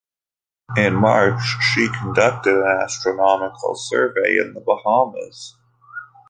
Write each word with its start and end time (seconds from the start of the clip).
In 0.77 0.95
March, 0.95 1.39
she 1.61 1.87
conducted 1.87 2.55
an 2.55 2.81
astronomical 2.81 3.75
survey 3.75 4.37
in 4.39 4.55
the 4.55 4.59
Bahamas. 4.59 5.55